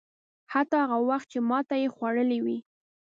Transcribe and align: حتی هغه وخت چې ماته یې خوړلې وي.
حتی 0.53 0.77
هغه 0.83 0.97
وخت 1.09 1.27
چې 1.33 1.39
ماته 1.49 1.75
یې 1.81 1.87
خوړلې 1.95 2.39
وي. 2.45 2.57